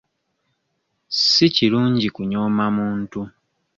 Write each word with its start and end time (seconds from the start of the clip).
Si 1.29 1.45
kirungi 1.55 2.07
kunyooma 2.15 2.65
muntu. 2.77 3.21